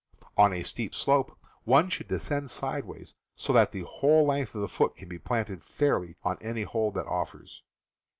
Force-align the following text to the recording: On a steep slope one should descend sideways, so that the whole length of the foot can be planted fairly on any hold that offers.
On 0.35 0.51
a 0.51 0.63
steep 0.63 0.95
slope 0.95 1.37
one 1.63 1.87
should 1.91 2.07
descend 2.07 2.49
sideways, 2.49 3.13
so 3.35 3.53
that 3.53 3.71
the 3.71 3.83
whole 3.83 4.25
length 4.25 4.55
of 4.55 4.61
the 4.61 4.67
foot 4.67 4.95
can 4.95 5.07
be 5.07 5.19
planted 5.19 5.63
fairly 5.63 6.15
on 6.23 6.39
any 6.41 6.63
hold 6.63 6.95
that 6.95 7.05
offers. 7.05 7.61